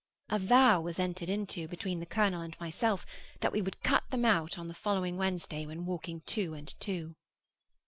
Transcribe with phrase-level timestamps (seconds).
[0.29, 3.05] A vow was entered into, between the colonel and myself,
[3.41, 7.13] that we would cut them out on the following Wednesday when walking two and two.